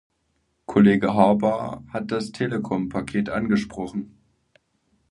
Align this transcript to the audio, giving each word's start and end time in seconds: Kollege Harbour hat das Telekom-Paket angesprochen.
Kollege 0.65 1.13
Harbour 1.13 1.83
hat 1.93 2.09
das 2.09 2.31
Telekom-Paket 2.31 3.29
angesprochen. 3.29 4.17